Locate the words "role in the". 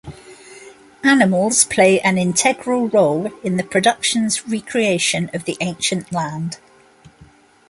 2.89-3.63